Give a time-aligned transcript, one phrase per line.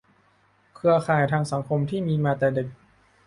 [0.75, 2.67] เครือข่ายทางสังคมที่มีมาแต่เด็ก